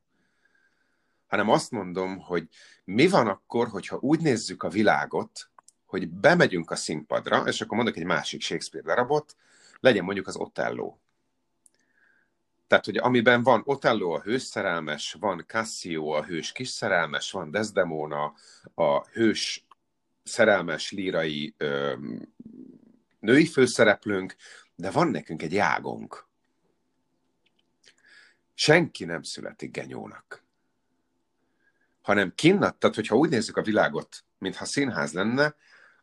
Hanem 1.28 1.48
azt 1.48 1.70
mondom, 1.70 2.18
hogy 2.18 2.48
mi 2.84 3.08
van 3.08 3.26
akkor, 3.26 3.68
hogyha 3.68 3.98
úgy 4.00 4.20
nézzük 4.20 4.62
a 4.62 4.68
világot, 4.68 5.50
hogy 5.86 6.08
bemegyünk 6.08 6.70
a 6.70 6.76
színpadra, 6.76 7.42
és 7.46 7.60
akkor 7.60 7.76
mondok 7.76 7.96
egy 7.96 8.04
másik 8.04 8.40
Shakespeare 8.40 8.86
darabot, 8.86 9.36
legyen 9.80 10.04
mondjuk 10.04 10.26
az 10.26 10.36
Otello. 10.36 10.96
Tehát, 12.66 12.84
hogy 12.84 12.96
amiben 12.96 13.42
van 13.42 13.62
Otello 13.64 14.10
a 14.10 14.20
hős 14.20 14.42
szerelmes, 14.42 15.16
van 15.20 15.44
Cassio 15.46 16.08
a 16.08 16.24
hős 16.24 16.52
kis 16.52 16.68
szerelmes, 16.68 17.30
van 17.30 17.50
Desdemona 17.50 18.34
a 18.74 19.06
hős 19.06 19.66
szerelmes 20.22 20.90
lírai 20.90 21.54
ö, 21.56 21.94
női 23.20 23.46
főszereplőnk, 23.46 24.36
de 24.74 24.90
van 24.90 25.08
nekünk 25.08 25.42
egy 25.42 25.56
águnk. 25.56 26.26
Senki 28.54 29.04
nem 29.04 29.22
születik 29.22 29.70
genyónak. 29.70 30.47
Hanem 32.08 32.34
kinnat, 32.34 32.76
tehát 32.76 32.96
hogyha 32.96 33.16
úgy 33.16 33.30
nézzük 33.30 33.56
a 33.56 33.62
világot, 33.62 34.24
mintha 34.38 34.64
színház 34.64 35.12
lenne, 35.12 35.54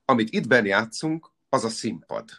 amit 0.05 0.29
itt 0.29 0.53
játszunk, 0.65 1.31
az 1.49 1.63
a 1.63 1.69
színpad. 1.69 2.29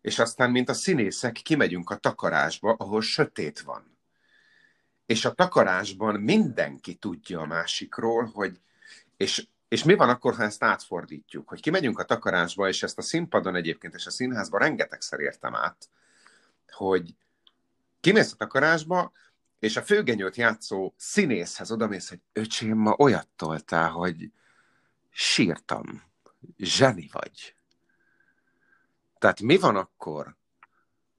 És 0.00 0.18
aztán, 0.18 0.50
mint 0.50 0.68
a 0.68 0.72
színészek, 0.74 1.32
kimegyünk 1.32 1.90
a 1.90 1.96
takarásba, 1.96 2.72
ahol 2.72 3.00
sötét 3.00 3.60
van. 3.60 3.98
És 5.04 5.24
a 5.24 5.32
takarásban 5.32 6.20
mindenki 6.20 6.94
tudja 6.94 7.40
a 7.40 7.46
másikról, 7.46 8.24
hogy, 8.24 8.60
és 9.16 9.46
és 9.68 9.84
mi 9.84 9.94
van 9.94 10.08
akkor, 10.08 10.34
ha 10.34 10.42
ezt 10.42 10.62
átfordítjuk? 10.62 11.48
Hogy 11.48 11.60
kimegyünk 11.60 11.98
a 11.98 12.04
takarásba, 12.04 12.68
és 12.68 12.82
ezt 12.82 12.98
a 12.98 13.02
színpadon 13.02 13.54
egyébként, 13.54 13.94
és 13.94 14.06
a 14.06 14.10
színházban 14.10 14.60
rengetegszer 14.60 15.20
értem 15.20 15.54
át, 15.54 15.88
hogy 16.72 17.14
kimész 18.00 18.32
a 18.32 18.36
takarásba, 18.36 19.12
és 19.66 19.76
a 19.76 19.82
főgenyőt 19.82 20.36
játszó 20.36 20.94
színészhez 20.96 21.70
odamész, 21.70 22.08
hogy 22.08 22.20
öcsém, 22.32 22.76
ma 22.76 22.94
olyat 22.98 23.28
toltál, 23.36 23.90
hogy 23.90 24.32
sírtam. 25.10 26.02
Zseni 26.56 27.08
vagy. 27.12 27.56
Tehát 29.18 29.40
mi 29.40 29.56
van 29.56 29.76
akkor, 29.76 30.36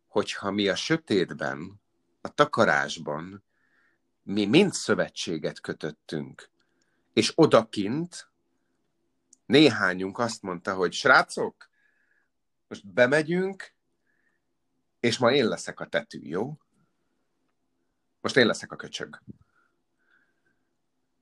hogyha 0.08 0.52
mi 0.52 0.68
a 0.68 0.76
sötétben, 0.76 1.82
a 2.22 2.30
takarásban, 2.34 3.44
mi 4.24 4.46
mind 4.46 4.74
szövetséget 4.74 5.62
kötöttünk, 5.62 6.50
és 7.14 7.32
odakint 7.36 8.30
néhányunk 9.46 10.20
azt 10.20 10.42
mondta, 10.42 10.74
hogy 10.74 10.94
srácok, 10.94 11.70
most 12.68 12.88
bemegyünk, 12.88 13.74
és 15.00 15.18
ma 15.18 15.32
én 15.32 15.48
leszek 15.48 15.80
a 15.80 15.88
tetű, 15.88 16.20
jó? 16.22 16.58
Most 18.22 18.38
én 18.38 18.46
leszek 18.46 18.72
a 18.72 18.76
köcsög. 18.76 19.22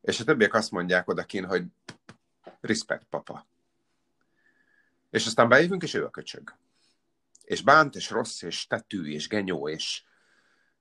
És 0.02 0.20
a 0.20 0.24
többiek 0.24 0.54
azt 0.54 0.72
mondják 0.72 1.08
odakin, 1.08 1.46
hogy 1.46 1.64
respect, 2.62 3.06
papa. 3.10 3.48
És 5.10 5.26
aztán 5.26 5.50
bejövünk, 5.50 5.84
és 5.84 5.94
ő 5.94 6.06
a 6.06 6.10
köcsög. 6.10 6.56
És 7.44 7.62
bánt, 7.62 7.96
és 7.96 8.10
rossz, 8.10 8.42
és 8.42 8.68
tetű, 8.68 9.12
és 9.12 9.28
genyó, 9.28 9.70
és, 9.70 10.04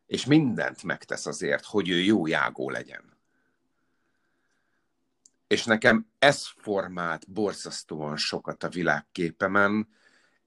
és 0.07 0.25
mindent 0.25 0.83
megtesz 0.83 1.27
azért, 1.27 1.65
hogy 1.65 1.89
ő 1.89 1.99
jó 1.99 2.27
jágó 2.27 2.71
legyen. 2.71 3.17
És 5.47 5.65
nekem 5.65 6.07
ez 6.19 6.47
formált 6.47 7.31
borzasztóan 7.31 8.17
sokat 8.17 8.63
a 8.63 8.69
világképemen, 8.69 9.89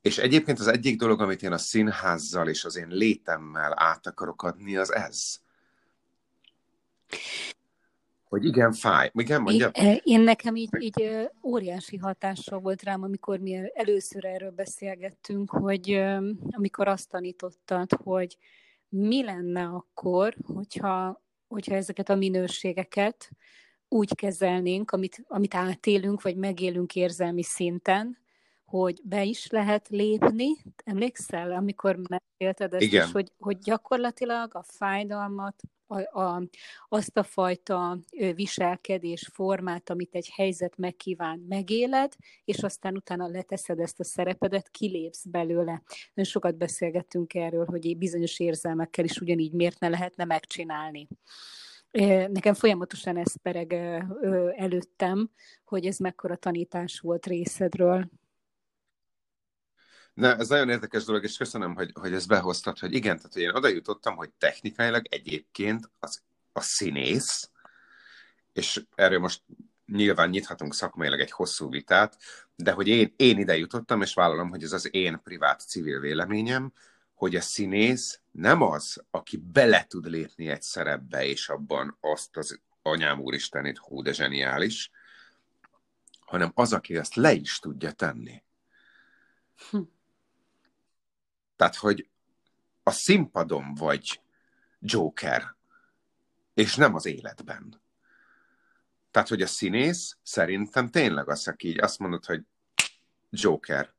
és 0.01 0.17
egyébként 0.17 0.59
az 0.59 0.67
egyik 0.67 0.97
dolog, 0.97 1.21
amit 1.21 1.43
én 1.43 1.51
a 1.51 1.57
színházzal 1.57 2.47
és 2.47 2.65
az 2.65 2.75
én 2.75 2.87
létemmel 2.87 3.73
át 3.75 4.07
akarok 4.07 4.43
adni, 4.43 4.77
az 4.77 4.93
ez. 4.93 5.39
Hogy 8.29 8.45
igen, 8.45 8.71
fáj. 8.71 9.11
Igen, 9.13 9.41
mondja? 9.41 9.67
Én, 9.73 9.85
eh, 9.85 9.97
én 10.03 10.21
nekem 10.21 10.55
így, 10.55 10.69
így 10.79 11.01
eh, 11.01 11.25
óriási 11.43 11.97
hatással 11.97 12.59
volt 12.59 12.83
rám, 12.83 13.03
amikor 13.03 13.39
mi 13.39 13.59
először 13.73 14.25
erről 14.25 14.51
beszélgettünk, 14.51 15.49
hogy 15.49 15.89
eh, 15.89 16.21
amikor 16.49 16.87
azt 16.87 17.09
tanítottad, 17.09 17.91
hogy 18.03 18.37
mi 18.89 19.23
lenne 19.23 19.63
akkor, 19.63 20.35
hogyha, 20.53 21.23
hogyha 21.47 21.75
ezeket 21.75 22.09
a 22.09 22.15
minőségeket 22.15 23.29
úgy 23.89 24.15
kezelnénk, 24.15 24.91
amit, 24.91 25.23
amit 25.27 25.55
átélünk, 25.55 26.21
vagy 26.21 26.35
megélünk 26.35 26.95
érzelmi 26.95 27.43
szinten, 27.43 28.17
hogy 28.65 29.01
be 29.03 29.23
is 29.23 29.49
lehet 29.49 29.87
lépni. 29.89 30.49
Emlékszel, 30.83 31.51
amikor 31.51 31.99
mesélted 32.09 32.73
ezt 32.73 32.83
Igen. 32.83 33.05
is, 33.05 33.11
hogy, 33.11 33.31
hogy 33.39 33.57
gyakorlatilag 33.57 34.55
a 34.55 34.63
fájdalmat, 34.63 35.63
a, 35.87 36.19
a, 36.19 36.43
azt 36.89 37.17
a 37.17 37.23
fajta 37.23 37.99
viselkedés 38.35 39.29
formát, 39.33 39.89
amit 39.89 40.15
egy 40.15 40.29
helyzet 40.35 40.77
megkíván, 40.77 41.45
megéled, 41.49 42.13
és 42.43 42.63
aztán 42.63 42.95
utána 42.95 43.27
leteszed 43.27 43.79
ezt 43.79 43.99
a 43.99 44.03
szerepedet, 44.03 44.69
kilépsz 44.69 45.25
belőle. 45.25 45.83
Nagyon 46.13 46.31
sokat 46.31 46.57
beszélgettünk 46.57 47.33
erről, 47.33 47.65
hogy 47.65 47.97
bizonyos 47.97 48.39
érzelmekkel 48.39 49.05
is 49.05 49.19
ugyanígy 49.19 49.53
miért 49.53 49.79
ne 49.79 49.87
lehetne 49.87 50.25
megcsinálni. 50.25 51.07
Nekem 52.27 52.53
folyamatosan 52.53 53.17
ez 53.17 53.41
pereg 53.41 53.73
előttem, 54.55 55.29
hogy 55.65 55.85
ez 55.85 55.97
mekkora 55.97 56.35
tanítás 56.35 56.99
volt 56.99 57.25
részedről. 57.25 58.09
Na, 60.17 60.35
ez 60.35 60.47
nagyon 60.47 60.69
érdekes 60.69 61.03
dolog, 61.03 61.23
és 61.23 61.37
köszönöm, 61.37 61.75
hogy, 61.75 61.91
hogy 61.93 62.13
ezt 62.13 62.27
behoztad, 62.27 62.79
hogy 62.79 62.93
igen, 62.93 63.17
tehát 63.17 63.33
hogy 63.33 63.41
én 63.41 63.49
oda 63.49 63.67
jutottam, 63.67 64.15
hogy 64.15 64.29
technikailag 64.37 65.05
egyébként 65.09 65.89
az, 65.99 66.21
a 66.51 66.61
színész, 66.61 67.49
és 68.53 68.83
erről 68.95 69.19
most 69.19 69.43
nyilván 69.85 70.29
nyithatunk 70.29 70.73
szakmailag 70.73 71.19
egy 71.19 71.31
hosszú 71.31 71.69
vitát, 71.69 72.17
de 72.55 72.71
hogy 72.71 72.87
én, 72.87 73.13
én 73.15 73.39
ide 73.39 73.57
jutottam, 73.57 74.01
és 74.01 74.13
vállalom, 74.13 74.49
hogy 74.49 74.63
ez 74.63 74.71
az 74.71 74.93
én 74.93 75.19
privát 75.23 75.67
civil 75.67 75.99
véleményem, 75.99 76.73
hogy 77.13 77.35
a 77.35 77.41
színész 77.41 78.19
nem 78.31 78.61
az, 78.61 79.03
aki 79.11 79.37
bele 79.37 79.83
tud 79.83 80.05
lépni 80.05 80.47
egy 80.47 80.61
szerepbe, 80.61 81.25
és 81.25 81.49
abban 81.49 81.97
azt 82.01 82.37
az 82.37 82.59
anyám 82.81 83.19
úristenét, 83.19 83.77
hú, 83.77 84.01
de 84.01 84.13
zseniális, 84.13 84.91
hanem 86.19 86.51
az, 86.53 86.73
aki 86.73 86.97
ezt 86.97 87.15
le 87.15 87.33
is 87.33 87.59
tudja 87.59 87.91
tenni. 87.91 88.43
Hm. 89.69 89.79
Tehát, 91.57 91.75
hogy 91.75 92.09
a 92.83 92.91
színpadon 92.91 93.73
vagy 93.73 94.21
Joker, 94.79 95.55
és 96.53 96.75
nem 96.75 96.95
az 96.95 97.05
életben. 97.05 97.81
Tehát, 99.11 99.27
hogy 99.29 99.41
a 99.41 99.47
színész 99.47 100.17
szerintem 100.23 100.89
tényleg 100.89 101.29
az, 101.29 101.47
aki 101.47 101.67
így 101.67 101.79
azt 101.79 101.99
mondod, 101.99 102.25
hogy 102.25 102.41
Joker, 103.29 103.93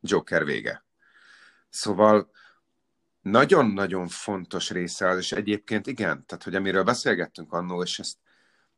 Joker 0.00 0.44
vége. 0.44 0.84
Szóval 1.68 2.30
nagyon-nagyon 3.20 4.08
fontos 4.08 4.70
része 4.70 5.08
az, 5.08 5.18
és 5.18 5.32
egyébként 5.32 5.86
igen, 5.86 6.26
tehát 6.26 6.44
hogy 6.44 6.54
amiről 6.54 6.84
beszélgettünk 6.84 7.52
annól, 7.52 7.84
és 7.84 7.98
ezt, 7.98 8.18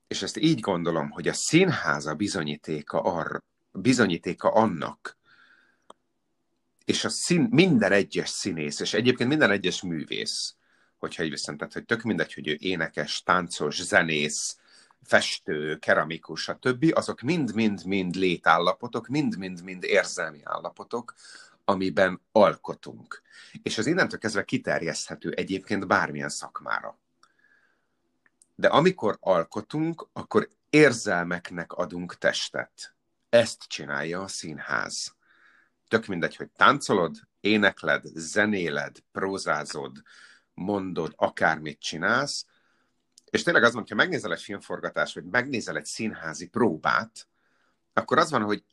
és 0.07 0.23
ezt 0.23 0.37
így 0.37 0.61
gondolom, 0.61 1.11
hogy 1.11 1.29
a 1.29 1.33
színháza 1.33 2.15
bizonyítéka, 2.15 3.01
arra, 3.01 3.45
bizonyítéka 3.73 4.49
annak, 4.49 5.17
és 6.87 7.05
a 7.05 7.09
szín, 7.09 7.49
minden 7.51 7.93
egyes 7.93 8.29
színész, 8.29 8.81
és 8.81 8.95
egyébként 8.95 9.29
minden 9.29 9.51
egyes 9.51 9.83
művész, 9.83 10.55
hogyha 10.99 11.23
így 11.23 11.31
viszont, 11.31 11.59
tehát 11.59 11.73
hogy 11.73 11.85
tök 11.85 12.03
mindegy, 12.03 12.35
hogy 12.35 12.49
ő 12.49 12.57
énekes, 12.61 13.23
táncos, 13.23 13.83
zenész, 13.83 14.59
festő, 15.03 15.77
keramikus, 15.79 16.43
stb., 16.43 16.91
azok 16.95 17.21
mind-mind-mind 17.21 18.15
létállapotok, 18.15 19.07
mind-mind-mind 19.07 19.85
érzelmi 19.85 20.41
állapotok, 20.45 21.15
amiben 21.65 22.21
alkotunk. 22.33 23.23
És 23.63 23.79
az 23.79 23.87
innentől 23.87 24.19
kezdve 24.19 24.45
kiterjeszthető 24.45 25.31
egyébként 25.31 25.87
bármilyen 25.87 26.29
szakmára. 26.29 26.99
De 28.55 28.69
amikor 28.69 29.17
alkotunk, 29.21 30.09
akkor 30.13 30.49
érzelmeknek 30.71 31.73
adunk 31.73 32.19
testet. 32.19 32.95
Ezt 33.29 33.63
csinálja 33.67 34.23
a 34.23 34.29
színház. 34.29 35.16
Tök 35.89 36.07
mindegy, 36.07 36.37
hogy 36.37 36.51
táncolod, 36.51 37.17
énekled, 37.41 38.05
zenéled, 38.15 38.97
prózázod, 39.13 40.03
mondod, 40.55 41.13
akármit 41.17 41.81
csinálsz, 41.81 42.47
és 43.31 43.43
tényleg 43.43 43.63
az 43.63 43.73
van, 43.73 43.81
hogyha 43.81 43.97
megnézel 43.97 44.33
egy 44.33 44.43
filmforgatást, 44.43 45.15
vagy 45.15 45.25
megnézel 45.25 45.77
egy 45.77 45.85
színházi 45.85 46.49
próbát, 46.49 47.29
akkor 47.93 48.19
az 48.19 48.31
van, 48.31 48.43
hogy 48.43 48.65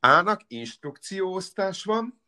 A-nak 0.00 0.40
instrukcióosztás 0.46 1.84
van, 1.84 2.22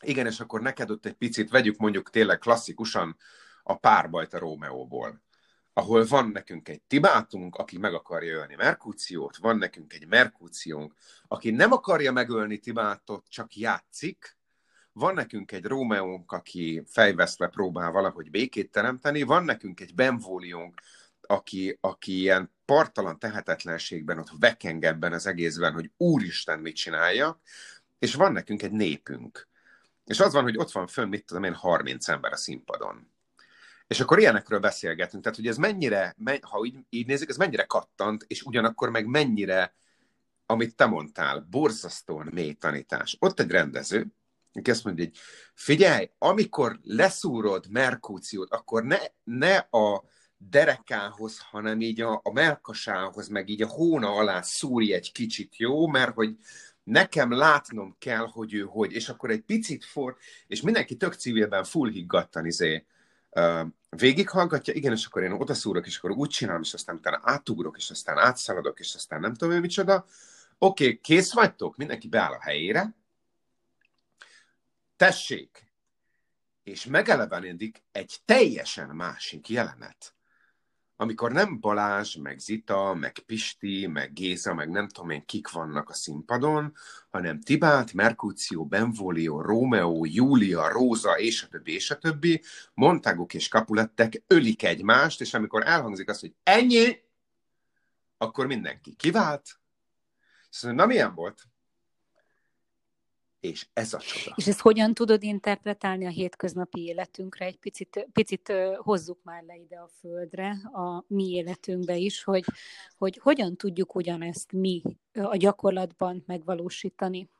igen, 0.00 0.26
és 0.26 0.40
akkor 0.40 0.60
neked 0.60 0.90
ott 0.90 1.06
egy 1.06 1.14
picit 1.14 1.50
vegyük 1.50 1.76
mondjuk 1.76 2.10
tényleg 2.10 2.38
klasszikusan 2.38 3.16
a 3.62 3.76
párbajt 3.76 4.34
a 4.34 4.38
Rómeóból, 4.38 5.22
ahol 5.78 6.06
van 6.06 6.28
nekünk 6.28 6.68
egy 6.68 6.82
Tibátunk, 6.82 7.56
aki 7.56 7.78
meg 7.78 7.94
akarja 7.94 8.36
ölni 8.36 8.54
Merkúciót, 8.54 9.36
van 9.36 9.56
nekünk 9.58 9.92
egy 9.92 10.06
Merkúciónk, 10.06 10.94
aki 11.28 11.50
nem 11.50 11.72
akarja 11.72 12.12
megölni 12.12 12.58
Tibátot, 12.58 13.28
csak 13.28 13.56
játszik, 13.56 14.36
van 14.92 15.14
nekünk 15.14 15.52
egy 15.52 15.64
Rómeónk, 15.64 16.32
aki 16.32 16.82
fejvesztve 16.86 17.48
próbál 17.48 17.90
valahogy 17.90 18.30
békét 18.30 18.70
teremteni, 18.70 19.22
van 19.22 19.44
nekünk 19.44 19.80
egy 19.80 19.94
Benvóliónk, 19.94 20.80
aki, 21.20 21.78
aki 21.80 22.18
ilyen 22.18 22.52
partalan 22.64 23.18
tehetetlenségben 23.18 24.18
ott 24.18 24.30
vekeng 24.38 24.84
ebben 24.84 25.12
az 25.12 25.26
egészben, 25.26 25.72
hogy 25.72 25.90
úristen 25.96 26.58
mit 26.58 26.76
csinálja, 26.76 27.40
és 27.98 28.14
van 28.14 28.32
nekünk 28.32 28.62
egy 28.62 28.72
népünk. 28.72 29.48
És 30.04 30.20
az 30.20 30.32
van, 30.32 30.42
hogy 30.42 30.56
ott 30.56 30.70
van 30.70 30.86
fönn, 30.86 31.08
mit 31.08 31.26
tudom 31.26 31.44
én, 31.44 31.54
30 31.54 32.08
ember 32.08 32.32
a 32.32 32.36
színpadon. 32.36 33.16
És 33.88 34.00
akkor 34.00 34.18
ilyenekről 34.18 34.58
beszélgetünk. 34.58 35.22
Tehát, 35.22 35.38
hogy 35.38 35.46
ez 35.46 35.56
mennyire, 35.56 36.16
ha 36.40 36.64
így, 36.64 36.78
így 36.88 37.06
nézzük, 37.06 37.28
ez 37.28 37.36
mennyire 37.36 37.64
kattant, 37.64 38.24
és 38.26 38.42
ugyanakkor 38.42 38.90
meg 38.90 39.06
mennyire, 39.06 39.74
amit 40.46 40.76
te 40.76 40.86
mondtál, 40.86 41.46
borzasztóan 41.50 42.28
mély 42.32 42.52
tanítás. 42.52 43.16
Ott 43.20 43.40
egy 43.40 43.50
rendező, 43.50 44.06
aki 44.52 44.70
azt 44.70 44.84
mondja, 44.84 45.04
hogy 45.04 45.16
figyelj, 45.54 46.10
amikor 46.18 46.78
leszúrod 46.82 47.70
Merkúciót, 47.70 48.50
akkor 48.50 48.84
ne, 48.84 48.98
ne 49.24 49.56
a 49.56 50.04
derekához, 50.36 51.38
hanem 51.38 51.80
így 51.80 52.00
a, 52.00 52.20
a 52.24 52.32
melkasához, 52.32 53.28
meg 53.28 53.48
így 53.48 53.62
a 53.62 53.66
hóna 53.66 54.10
alá 54.10 54.42
szúrj 54.42 54.92
egy 54.92 55.12
kicsit, 55.12 55.56
jó? 55.56 55.86
Mert 55.86 56.14
hogy 56.14 56.36
nekem 56.82 57.32
látnom 57.32 57.96
kell, 57.98 58.26
hogy 58.26 58.54
ő 58.54 58.60
hogy, 58.60 58.92
és 58.92 59.08
akkor 59.08 59.30
egy 59.30 59.42
picit 59.42 59.84
for, 59.84 60.16
és 60.46 60.60
mindenki 60.60 60.96
tök 60.96 61.14
civilben 61.14 61.64
full 61.64 61.90
higgadtan 61.90 62.46
izé, 62.46 62.86
végighallgatja, 63.90 64.74
igen, 64.74 64.92
és 64.92 65.06
akkor 65.06 65.22
én 65.22 65.32
odaszúrok, 65.32 65.86
és 65.86 65.96
akkor 65.98 66.10
úgy 66.10 66.28
csinálom, 66.28 66.62
és 66.62 66.74
aztán 66.74 66.96
utána 66.96 67.20
átugrok, 67.22 67.76
és 67.76 67.90
aztán 67.90 68.18
átszaladok, 68.18 68.80
és 68.80 68.94
aztán 68.94 69.20
nem 69.20 69.34
tudom, 69.34 69.52
hogy 69.52 69.62
micsoda. 69.62 70.06
Oké, 70.58 70.84
okay, 70.84 70.98
kész 71.00 71.32
vagytok, 71.32 71.76
mindenki 71.76 72.08
beáll 72.08 72.32
a 72.32 72.40
helyére, 72.40 72.94
tessék, 74.96 75.66
és 76.62 76.84
megelevenedik 76.84 77.82
egy 77.92 78.18
teljesen 78.24 78.88
másik 78.88 79.48
jelenet 79.48 80.17
amikor 81.00 81.32
nem 81.32 81.60
Balázs, 81.60 82.16
meg 82.16 82.38
Zita, 82.38 82.94
meg 82.94 83.18
Pisti, 83.18 83.86
meg 83.86 84.12
Géza, 84.12 84.54
meg 84.54 84.70
nem 84.70 84.88
tudom 84.88 85.10
én 85.10 85.24
kik 85.24 85.50
vannak 85.50 85.88
a 85.88 85.94
színpadon, 85.94 86.74
hanem 87.10 87.40
Tibát, 87.40 87.92
Merkúció, 87.92 88.66
Benvolio, 88.66 89.40
Rómeó, 89.40 90.04
Júlia, 90.04 90.68
Róza, 90.68 91.18
és 91.18 91.42
a 91.42 91.48
többi, 91.48 91.74
és 91.74 91.90
a 91.90 91.98
többi, 91.98 92.42
Montágok 92.74 93.34
és 93.34 93.48
Kapulettek 93.48 94.22
ölik 94.26 94.62
egymást, 94.62 95.20
és 95.20 95.34
amikor 95.34 95.66
elhangzik 95.66 96.08
az, 96.08 96.20
hogy 96.20 96.34
ennyi, 96.42 97.00
akkor 98.16 98.46
mindenki 98.46 98.94
kivált. 98.94 99.60
Szóval, 100.50 100.76
na 100.76 100.86
milyen 100.86 101.14
volt? 101.14 101.42
És 103.40 103.66
ez 103.72 103.92
a 103.92 103.98
csoda. 103.98 104.34
És 104.36 104.46
ezt 104.46 104.60
hogyan 104.60 104.94
tudod 104.94 105.22
interpretálni 105.22 106.06
a 106.06 106.10
hétköznapi 106.10 106.80
életünkre? 106.80 107.44
Egy 107.44 107.58
picit, 107.58 108.08
picit 108.12 108.52
hozzuk 108.76 109.22
már 109.22 109.42
le 109.42 109.56
ide 109.56 109.76
a 109.76 109.88
földre, 110.00 110.50
a 110.72 111.04
mi 111.06 111.30
életünkbe 111.30 111.96
is, 111.96 112.24
hogy, 112.24 112.44
hogy 112.96 113.18
hogyan 113.22 113.56
tudjuk 113.56 113.94
ugyanezt 113.94 114.52
mi 114.52 114.82
a 115.12 115.36
gyakorlatban 115.36 116.22
megvalósítani. 116.26 117.30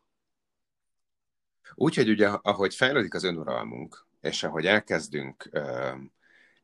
Úgy, 1.74 1.94
hogy 1.94 2.08
ugye, 2.08 2.28
ahogy 2.28 2.74
fejlődik 2.74 3.14
az 3.14 3.24
önuralmunk, 3.24 4.06
és 4.20 4.42
ahogy 4.42 4.66
elkezdünk 4.66 5.50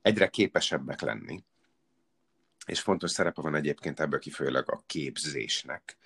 egyre 0.03 0.29
képesebbek 0.29 1.01
lenni, 1.01 1.44
és 2.66 2.81
fontos 2.81 3.11
szerepe 3.11 3.40
van 3.40 3.55
egyébként 3.55 4.01
ebből 4.01 4.18
kifolyólag 4.18 4.73
a 4.73 4.83
képzésnek, 4.87 5.97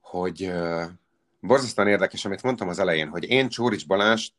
hogy 0.00 0.52
borzasztóan 1.46 1.88
érdekes, 1.88 2.24
amit 2.24 2.42
mondtam 2.42 2.68
az 2.68 2.78
elején, 2.78 3.08
hogy 3.08 3.24
én 3.24 3.48
Csórics 3.48 3.86
Balázs 3.86 4.30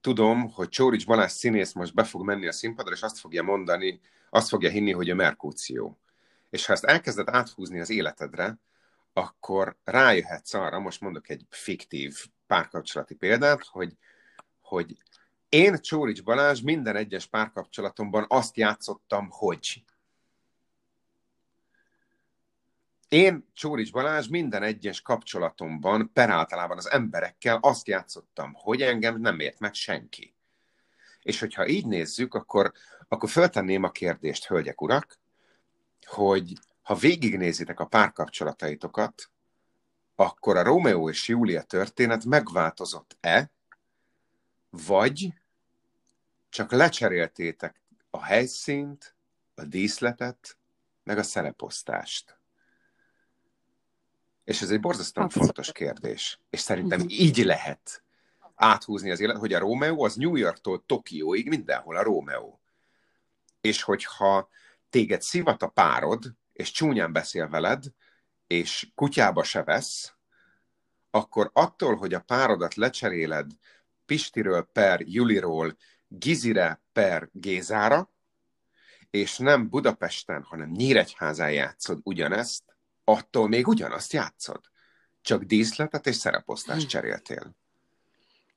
tudom, 0.00 0.50
hogy 0.50 0.68
Csórics 0.68 1.06
Balázs 1.06 1.32
színész 1.32 1.72
most 1.72 1.94
be 1.94 2.04
fog 2.04 2.24
menni 2.24 2.46
a 2.46 2.52
színpadra, 2.52 2.94
és 2.94 3.02
azt 3.02 3.18
fogja 3.18 3.42
mondani, 3.42 4.00
azt 4.30 4.48
fogja 4.48 4.70
hinni, 4.70 4.92
hogy 4.92 5.10
a 5.10 5.14
Merkúció. 5.14 5.98
És 6.50 6.66
ha 6.66 6.72
ezt 6.72 6.84
elkezded 6.84 7.28
áthúzni 7.28 7.80
az 7.80 7.90
életedre, 7.90 8.58
akkor 9.12 9.76
rájöhetsz 9.84 10.54
arra, 10.54 10.78
most 10.78 11.00
mondok 11.00 11.28
egy 11.28 11.46
fiktív 11.48 12.26
párkapcsolati 12.46 13.14
példát, 13.14 13.64
hogy, 13.64 13.96
hogy 14.60 14.96
én 15.48 15.80
Csórics 15.80 16.22
Balázs 16.22 16.60
minden 16.60 16.96
egyes 16.96 17.26
párkapcsolatomban 17.26 18.24
azt 18.28 18.56
játszottam, 18.56 19.28
hogy 19.30 19.84
Én, 23.08 23.50
Csórics 23.54 23.92
Balázs, 23.92 24.28
minden 24.28 24.62
egyes 24.62 25.00
kapcsolatomban, 25.00 26.10
per 26.12 26.30
általában 26.30 26.76
az 26.76 26.90
emberekkel 26.90 27.58
azt 27.60 27.86
játszottam, 27.86 28.52
hogy 28.54 28.82
engem 28.82 29.20
nem 29.20 29.40
ért 29.40 29.58
meg 29.58 29.74
senki. 29.74 30.34
És 31.22 31.40
hogyha 31.40 31.66
így 31.66 31.86
nézzük, 31.86 32.34
akkor, 32.34 32.72
akkor 33.08 33.28
föltenném 33.28 33.82
a 33.82 33.90
kérdést, 33.90 34.46
hölgyek, 34.46 34.80
urak, 34.80 35.18
hogy 36.06 36.52
ha 36.82 36.94
végignézitek 36.94 37.80
a 37.80 37.86
párkapcsolataitokat, 37.86 39.30
akkor 40.14 40.56
a 40.56 40.62
Rómeó 40.62 41.08
és 41.08 41.28
Júlia 41.28 41.62
történet 41.62 42.24
megváltozott-e, 42.24 43.50
vagy 44.70 45.32
csak 46.48 46.72
lecseréltétek 46.72 47.80
a 48.10 48.24
helyszínt, 48.24 49.14
a 49.54 49.64
díszletet, 49.64 50.58
meg 51.02 51.18
a 51.18 51.22
szereposztást. 51.22 52.38
És 54.46 54.62
ez 54.62 54.70
egy 54.70 54.80
borzasztóan 54.80 55.26
Abszolút. 55.26 55.46
fontos 55.46 55.72
kérdés. 55.72 56.40
És 56.50 56.60
szerintem 56.60 57.00
uh-huh. 57.00 57.20
így 57.20 57.44
lehet 57.44 58.04
áthúzni 58.54 59.10
az 59.10 59.20
élet, 59.20 59.36
hogy 59.36 59.52
a 59.52 59.58
Rómeó 59.58 60.04
az 60.04 60.14
New 60.14 60.36
Yorktól 60.36 60.84
Tokióig 60.86 61.48
mindenhol 61.48 61.96
a 61.96 62.02
Rómeó. 62.02 62.60
És 63.60 63.82
hogyha 63.82 64.48
téged 64.90 65.22
szivat 65.22 65.62
a 65.62 65.68
párod, 65.68 66.34
és 66.52 66.70
csúnyán 66.70 67.12
beszél 67.12 67.48
veled, 67.48 67.84
és 68.46 68.88
kutyába 68.94 69.42
se 69.42 69.62
vesz, 69.62 70.14
akkor 71.10 71.50
attól, 71.52 71.96
hogy 71.96 72.14
a 72.14 72.20
párodat 72.20 72.74
lecseréled 72.74 73.50
Pistiről 74.04 74.68
per 74.72 75.00
Juliról 75.00 75.76
Gizire 76.08 76.82
per 76.92 77.28
Gézára, 77.32 78.12
és 79.10 79.38
nem 79.38 79.68
Budapesten, 79.68 80.42
hanem 80.42 80.70
Nyíregyházán 80.70 81.52
játszod 81.52 82.00
ugyanezt, 82.02 82.75
attól 83.08 83.48
még 83.48 83.68
ugyanazt 83.68 84.12
játszod. 84.12 84.60
Csak 85.20 85.42
díszletet 85.42 86.06
és 86.06 86.14
szereposztást 86.14 86.82
hm. 86.82 86.88
cseréltél. 86.88 87.56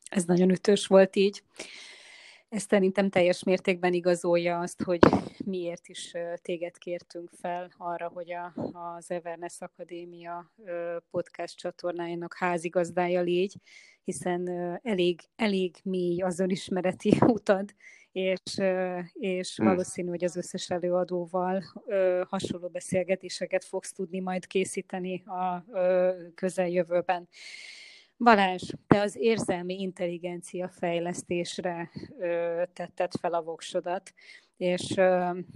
Ez 0.10 0.24
nagyon 0.24 0.50
ütős 0.50 0.88
volt 0.88 1.16
így. 1.16 1.44
Ez 2.50 2.64
szerintem 2.68 3.10
teljes 3.10 3.44
mértékben 3.44 3.94
igazolja 3.94 4.60
azt, 4.60 4.82
hogy 4.82 5.00
miért 5.46 5.88
is 5.88 6.14
téged 6.42 6.78
kértünk 6.78 7.30
fel 7.42 7.72
arra, 7.78 8.08
hogy 8.08 8.32
a, 8.32 8.54
az 8.96 9.12
Everness 9.12 9.62
Akadémia 9.62 10.52
podcast 11.12 11.58
csatornájának 11.58 12.34
házigazdája 12.34 13.22
légy, 13.22 13.56
hiszen 14.12 14.50
elég, 14.84 15.22
elég 15.36 15.76
mély 15.84 16.22
az 16.22 16.40
önismereti 16.40 17.18
utad, 17.38 17.74
és, 18.12 18.58
és 19.14 19.56
hmm. 19.56 19.68
valószínű, 19.68 20.10
hogy 20.10 20.24
az 20.24 20.36
összes 20.36 20.70
előadóval 20.70 21.64
hasonló 22.30 22.68
beszélgetéseket 22.68 23.64
fogsz 23.64 23.92
tudni 23.92 24.20
majd 24.20 24.48
készíteni 24.48 25.24
a 25.26 25.66
közeljövőben. 26.36 27.28
Balázs, 28.18 28.74
te 28.88 29.02
az 29.02 29.16
érzelmi 29.16 29.82
intelligencia 29.82 30.68
fejlesztésre 30.68 31.92
tetted 32.74 33.12
fel 33.20 33.34
a 33.34 33.42
voksodat, 33.42 34.14
és, 34.60 35.00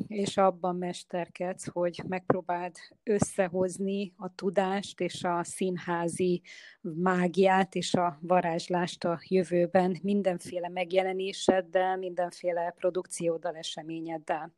és 0.08 0.38
abban 0.38 0.76
mesterkedsz, 0.76 1.68
hogy 1.68 2.02
megpróbáld 2.08 2.76
összehozni 3.04 4.13
a 4.18 4.36
tudást 4.36 5.00
és 5.00 5.24
a 5.24 5.44
színházi 5.44 6.42
mágiát 6.82 7.76
és 7.76 7.94
a 7.94 8.18
varázslást 8.22 9.04
a 9.04 9.20
jövőben 9.28 9.98
mindenféle 10.02 10.70
megjelenéseddel, 10.70 11.98
mindenféle 11.98 12.74
produkcióddal, 12.78 13.56
eseményeddel. 13.56 14.54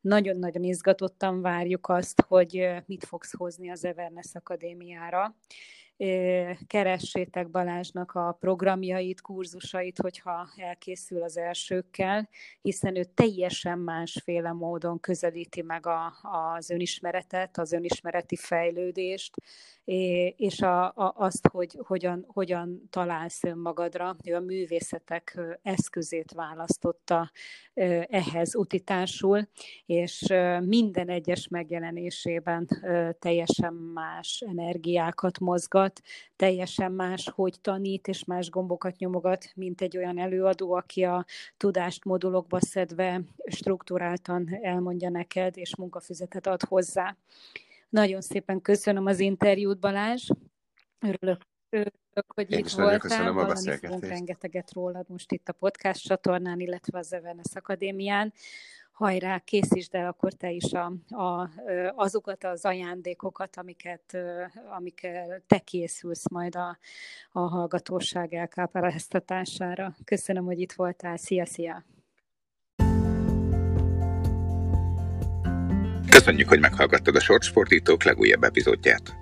Nagyon-nagyon 0.00 0.62
izgatottan 0.62 1.40
várjuk 1.40 1.88
azt, 1.88 2.20
hogy 2.20 2.68
mit 2.86 3.04
fogsz 3.04 3.36
hozni 3.36 3.70
az 3.70 3.84
Everness 3.84 4.34
Akadémiára, 4.34 5.36
keressétek 6.66 7.50
Balázsnak 7.50 8.12
a 8.12 8.36
programjait, 8.40 9.20
kurzusait, 9.20 9.98
hogyha 9.98 10.48
elkészül 10.56 11.22
az 11.22 11.36
elsőkkel, 11.36 12.28
hiszen 12.60 12.96
ő 12.96 13.04
teljesen 13.04 13.78
másféle 13.78 14.52
módon 14.52 15.00
közelíti 15.00 15.62
meg 15.62 15.86
a, 15.86 16.12
az 16.56 16.70
önismeretet, 16.70 17.58
az 17.58 17.72
önismereti 17.72 18.36
fejlődést, 18.36 19.34
és 20.36 20.60
a, 20.60 20.84
a, 20.84 21.14
azt, 21.16 21.48
hogy 21.52 21.78
hogyan, 21.82 22.24
hogyan 22.28 22.82
találsz 22.90 23.44
önmagadra. 23.44 24.16
Ő 24.24 24.34
a 24.34 24.40
művészetek 24.40 25.40
eszközét 25.62 26.32
választotta 26.32 27.30
ehhez 28.08 28.56
utitásul, 28.56 29.48
és 29.86 30.34
minden 30.60 31.08
egyes 31.08 31.48
megjelenésében 31.48 32.68
teljesen 33.18 33.72
más 33.74 34.44
energiákat 34.46 35.38
mozgat, 35.38 35.87
teljesen 36.36 36.92
más, 36.92 37.28
hogy 37.34 37.60
tanít, 37.60 38.08
és 38.08 38.24
más 38.24 38.50
gombokat 38.50 38.96
nyomogat, 38.96 39.52
mint 39.54 39.80
egy 39.80 39.96
olyan 39.96 40.18
előadó, 40.18 40.72
aki 40.72 41.04
a 41.04 41.26
tudást 41.56 42.04
modulokba 42.04 42.60
szedve 42.60 43.20
struktúráltan 43.44 44.58
elmondja 44.62 45.10
neked, 45.10 45.56
és 45.56 45.76
munkafüzetet 45.76 46.46
ad 46.46 46.62
hozzá. 46.62 47.16
Nagyon 47.88 48.20
szépen 48.20 48.60
köszönöm 48.60 49.06
az 49.06 49.20
interjút, 49.20 49.78
Balázs. 49.78 50.28
Örülök, 51.00 51.40
örülök 51.70 52.32
hogy 52.34 52.52
Én 52.52 52.58
itt 52.58 52.68
voltál. 52.68 52.98
Köszönöm 52.98 53.38
a 53.38 53.44
beszélgetést. 53.46 54.02
rengeteget 54.02 54.72
rólad 54.72 55.08
most 55.08 55.32
itt 55.32 55.48
a 55.48 55.52
podcast 55.52 56.02
csatornán, 56.02 56.60
illetve 56.60 56.98
az 56.98 57.12
Evenes 57.12 57.54
Akadémián. 57.54 58.32
Hajrá, 58.98 59.38
készítsd 59.38 59.94
el 59.94 60.06
akkor 60.06 60.32
te 60.32 60.50
is 60.50 60.72
a, 60.72 60.92
a, 61.08 61.50
azokat 61.94 62.44
az 62.44 62.64
ajándékokat, 62.64 63.56
amiket, 63.56 64.16
amiket 64.76 65.42
te 65.46 65.58
készülsz 65.58 66.28
majd 66.28 66.56
a, 66.56 66.78
a 67.32 67.40
hallgatóság 67.40 68.34
elkápáláztatására. 68.34 69.96
Köszönöm, 70.04 70.44
hogy 70.44 70.60
itt 70.60 70.72
voltál. 70.72 71.16
Szia, 71.16 71.46
szia! 71.46 71.84
Köszönjük, 76.10 76.48
hogy 76.48 76.60
meghallgattad 76.60 77.16
a 77.16 77.20
Sortsportítók 77.20 78.02
legújabb 78.02 78.42
epizódját. 78.42 79.16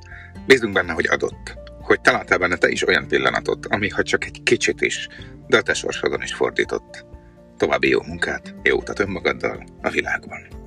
Bízunk 0.46 0.72
benne, 0.72 0.92
hogy 0.92 1.06
adott, 1.06 1.58
hogy 1.80 2.00
találtál 2.00 2.38
benne 2.38 2.56
te 2.56 2.68
is 2.68 2.86
olyan 2.86 3.08
pillanatot, 3.08 3.66
ami 3.66 3.88
ha 3.88 4.02
csak 4.02 4.24
egy 4.24 4.42
kicsit 4.42 4.80
is, 4.80 5.08
de 5.46 5.56
a 5.56 5.62
te 5.62 5.74
sorsodon 5.74 6.22
is 6.22 6.34
fordított. 6.34 7.15
További 7.56 7.88
jó 7.88 8.00
munkát, 8.06 8.54
jó 8.62 8.76
utat 8.76 9.00
önmagaddal 9.00 9.64
a 9.82 9.90
világban. 9.90 10.65